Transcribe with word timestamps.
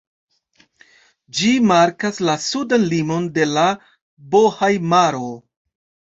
Ĝi 1.39 1.49
markas 1.71 2.17
la 2.27 2.37
sudan 2.45 2.85
limon 2.93 3.27
de 3.35 3.45
la 3.49 3.65
Bohaj-maro. 4.37 5.29